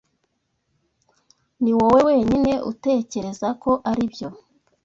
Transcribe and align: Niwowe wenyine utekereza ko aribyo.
Niwowe 1.61 1.99
wenyine 2.07 2.53
utekereza 2.71 3.47
ko 3.63 3.71
aribyo. 3.89 4.27